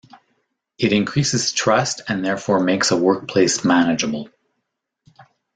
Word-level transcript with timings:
It 0.79 0.93
increases 0.93 1.51
trust 1.51 2.01
and 2.07 2.25
therefore 2.25 2.59
makes 2.59 2.89
a 2.89 2.97
workplace 2.97 3.63
manageable. 3.63 4.29